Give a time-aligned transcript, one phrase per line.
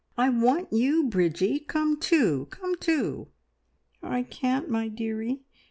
[0.17, 1.59] "I want you, Bridgie!
[1.59, 2.47] Come too!
[2.49, 3.27] Come too!"
[4.01, 5.41] "I can't, my dearie.